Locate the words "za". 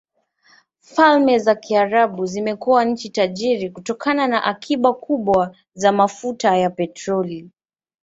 1.39-1.55, 5.73-5.91